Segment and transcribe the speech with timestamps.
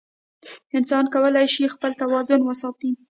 [0.77, 2.91] انسان کولی شي خپل توازن وساتي.